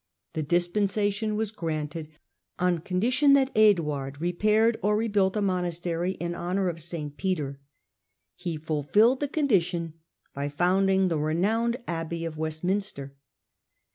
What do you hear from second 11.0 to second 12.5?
the^ renowned abbey of